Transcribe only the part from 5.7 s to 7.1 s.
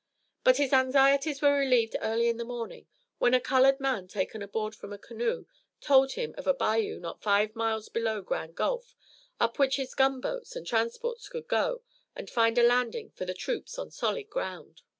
told him of a bayou